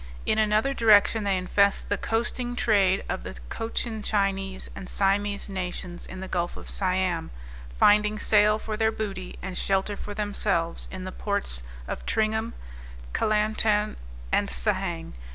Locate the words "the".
1.87-1.95, 3.21-3.35, 6.21-6.27, 11.03-11.11